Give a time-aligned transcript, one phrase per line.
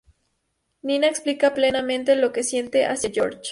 [0.81, 3.41] Nina explica plenamente lo que siente hacia George.